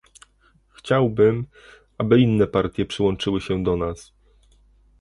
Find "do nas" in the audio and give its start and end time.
3.63-4.13